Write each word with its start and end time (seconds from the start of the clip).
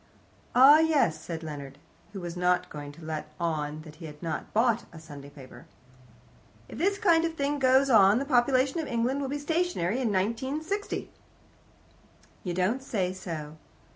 "Ah, 0.55 0.79
yes," 0.79 1.21
said 1.21 1.43
Leonard, 1.43 1.77
who 2.11 2.19
was 2.19 2.35
not 2.35 2.71
going 2.71 2.91
to 2.93 3.03
let 3.05 3.29
on 3.39 3.83
that 3.83 3.97
he 3.97 4.05
had 4.07 4.23
not 4.23 4.51
bought 4.51 4.85
a 4.91 4.97
Sunday 4.99 5.29
paper. 5.29 5.67
"If 6.67 6.79
this 6.79 6.97
kind 6.97 7.23
of 7.23 7.35
thing 7.35 7.59
goes 7.59 7.87
on 7.87 8.17
the 8.17 8.25
population 8.25 8.79
of 8.79 8.87
England 8.87 9.21
will 9.21 9.29
be 9.29 9.37
stationary 9.37 10.01
in 10.01 10.11
1960." 10.11 11.11
"You 12.43 12.53
don't 12.55 12.81
say 12.81 13.13
so." 13.13 13.57